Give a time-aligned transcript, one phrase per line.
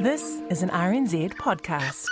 [0.00, 2.04] This is an RNZ podcast.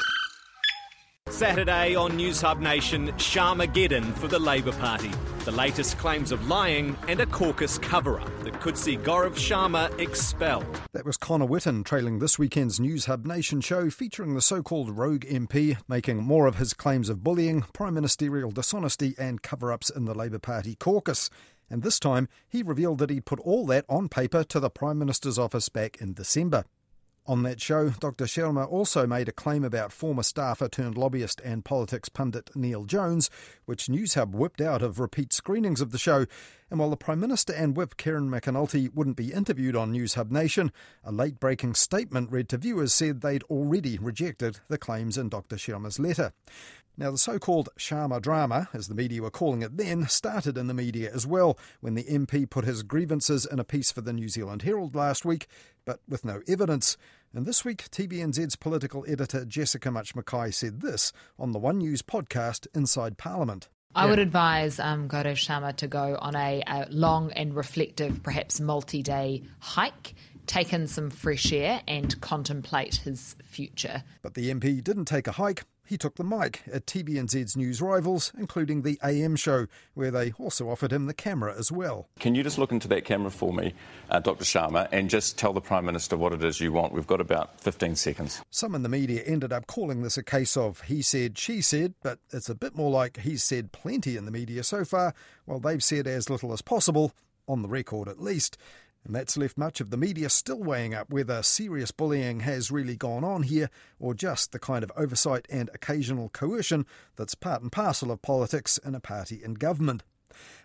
[1.29, 5.11] Saturday on Newshub Nation, Sharmageddon for the Labour Party.
[5.45, 9.99] The latest claims of lying and a caucus cover up that could see Gaurav Sharma
[10.01, 10.81] expelled.
[10.95, 15.27] That was Connor Whitten trailing this weekend's Newshub Nation show featuring the so called rogue
[15.27, 20.07] MP making more of his claims of bullying, prime ministerial dishonesty, and cover ups in
[20.07, 21.29] the Labour Party caucus.
[21.69, 24.99] And this time, he revealed that he'd put all that on paper to the Prime
[24.99, 26.65] Minister's office back in December.
[27.27, 28.27] On that show, Dr.
[28.27, 33.31] Sharma also made a claim about former staffer turned lobbyist and politics pundit Neale Jones,
[33.65, 36.27] which Newshub whipped out of repeat screenings of the show.
[36.75, 40.73] And while the Prime Minister and Whip Kieran McAnulty wouldn't be interviewed on Newshub Nation,
[41.05, 45.55] a late breaking statement read to viewers said they'd already rejected the claims in Dr.
[45.55, 46.33] Sharma's letter.
[46.97, 50.67] Now, the so called Sharma drama, as the media were calling it then, started in
[50.67, 54.13] the media as well when the MP put his grievances in a piece for the
[54.13, 55.47] New Zealand Herald last week,
[55.85, 56.97] but with no evidence.
[57.33, 62.03] And this week, TVNZ's political editor Jessica Mutch McKay said this on the One News
[62.03, 63.69] podcast Inside Parliament.
[63.95, 68.61] I would advise um, Gaurav Sharma to go on a, a long and reflective, perhaps
[68.61, 70.15] multi day hike
[70.47, 74.03] take in some fresh air and contemplate his future.
[74.23, 75.65] But the MP didn't take a hike.
[75.87, 80.71] He took the mic at TVNZ's news rivals, including the AM show, where they also
[80.71, 82.09] offered him the camera as well.
[82.19, 83.75] Can you just look into that camera for me,
[84.09, 84.45] uh, Dr.
[84.45, 86.95] Sharma, and just tell the Prime Minister what it is you want?
[86.95, 88.41] We've got about 15 seconds.
[88.51, 91.95] Some in the media ended up calling this a case of he said, she said,
[92.03, 95.61] but it's a bit more like he's said plenty in the media so far, while
[95.61, 97.13] they've said as little as possible,
[97.47, 98.57] on the record at least.
[99.05, 102.97] And that's left much of the media still weighing up whether serious bullying has really
[102.97, 107.71] gone on here or just the kind of oversight and occasional coercion that's part and
[107.71, 110.03] parcel of politics in a party in government.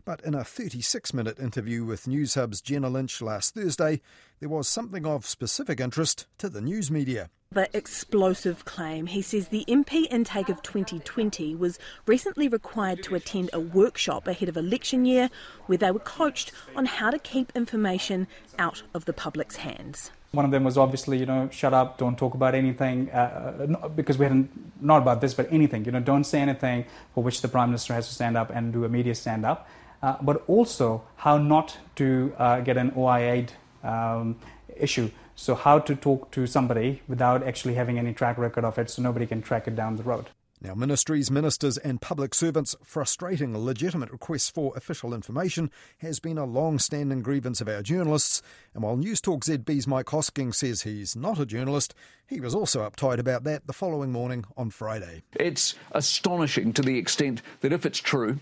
[0.06, 4.02] But in a 36 minute interview with Newshub's Jenna Lynch last Thursday,
[4.40, 9.08] there was something of specific interest to the news media the explosive claim.
[9.08, 14.50] He says the MP intake of 2020 was recently required to attend a workshop ahead
[14.50, 15.32] of election year
[15.66, 18.28] where they were coached on how to keep information
[18.60, 20.12] out of the public's hands.
[20.32, 24.20] One of them was obviously, you know, shut up, don't talk about anything, uh, because
[24.20, 27.48] we hadn't, not about this, but anything, you know, don't say anything for which the
[27.48, 29.68] Prime Minister has to stand up and do a media stand up,
[30.02, 33.48] uh, but also how not to uh, get an OIA
[33.84, 34.38] um,
[34.78, 35.10] issue.
[35.36, 39.02] So, how to talk to somebody without actually having any track record of it so
[39.02, 40.28] nobody can track it down the road.
[40.62, 46.44] Now, ministries, ministers, and public servants frustrating legitimate requests for official information has been a
[46.44, 48.42] long standing grievance of our journalists.
[48.74, 51.96] And while Newstalk ZB's Mike Hosking says he's not a journalist,
[52.28, 55.24] he was also uptight about that the following morning on Friday.
[55.34, 58.40] It's astonishing to the extent that if it's true,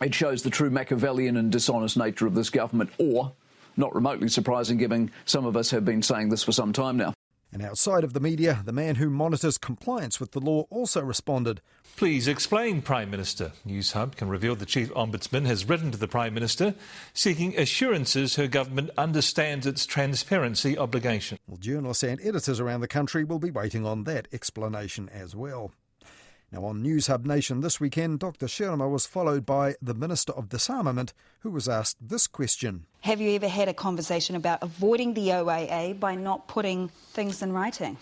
[0.00, 3.30] it shows the true Machiavellian and dishonest nature of this government, or
[3.76, 7.14] not remotely surprising, given some of us have been saying this for some time now.
[7.56, 11.62] And outside of the media, the man who monitors compliance with the law also responded.
[11.96, 13.52] Please explain, Prime Minister.
[13.66, 16.74] Newshub can reveal the Chief Ombudsman has written to the Prime Minister
[17.14, 21.38] seeking assurances her government understands its transparency obligation.
[21.48, 25.72] Well, journalists and editors around the country will be waiting on that explanation as well.
[26.52, 28.46] Now, on Newshub Nation this weekend, Dr.
[28.46, 33.32] Sharma was followed by the Minister of Disarmament, who was asked this question Have you
[33.32, 37.96] ever had a conversation about avoiding the OIA by not putting things in writing?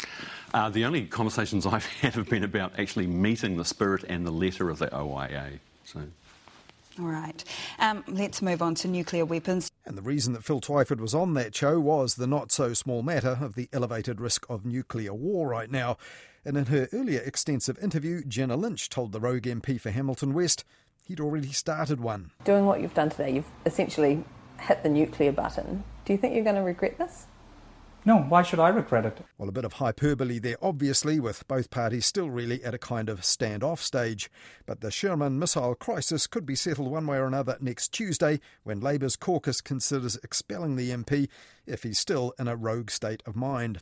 [0.52, 4.30] Uh, the only conversations I've had have been about actually meeting the spirit and the
[4.30, 5.58] letter of the OIA.
[5.84, 6.02] So.
[6.98, 7.42] All right.
[7.80, 9.70] Um, let's move on to nuclear weapons.
[9.84, 13.02] And the reason that Phil Twyford was on that show was the not so small
[13.02, 15.96] matter of the elevated risk of nuclear war right now.
[16.44, 20.64] And in her earlier extensive interview, Jenna Lynch told the rogue MP for Hamilton West
[21.04, 22.30] he'd already started one.
[22.44, 24.24] Doing what you've done today, you've essentially
[24.60, 25.84] hit the nuclear button.
[26.04, 27.26] Do you think you're going to regret this?
[28.06, 29.20] No, why should I regret it?
[29.38, 33.08] Well, a bit of hyperbole there, obviously, with both parties still really at a kind
[33.08, 34.30] of standoff stage.
[34.66, 38.80] But the Sherman missile crisis could be settled one way or another next Tuesday when
[38.80, 41.28] Labour's caucus considers expelling the MP
[41.66, 43.80] if he's still in a rogue state of mind.